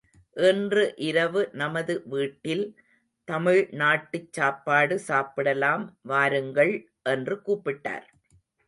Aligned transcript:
இன்று 0.37 0.83
இரவு 1.07 1.49
நமது 1.53 2.01
வீட்டில் 2.05 2.65
தமிழ் 3.27 3.61
நாட்டுச் 3.73 4.33
சாப்பாடு 4.33 4.97
சாப்பிடலாம் 4.99 5.85
வாருங்கள் 6.03 6.73
என்று 7.09 7.37
கூப்பிட்டார். 7.45 8.07